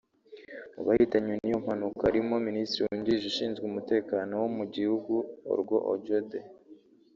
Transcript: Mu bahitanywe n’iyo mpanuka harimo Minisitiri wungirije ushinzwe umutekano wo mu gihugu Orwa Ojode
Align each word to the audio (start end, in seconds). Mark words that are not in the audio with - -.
Mu 0.73 0.81
bahitanywe 0.87 1.33
n’iyo 1.37 1.57
mpanuka 1.63 2.01
harimo 2.07 2.33
Minisitiri 2.47 2.81
wungirije 2.85 3.25
ushinzwe 3.31 3.63
umutekano 3.67 4.31
wo 4.43 4.49
mu 4.57 4.63
gihugu 4.75 5.13
Orwa 5.51 5.77
Ojode 5.93 6.39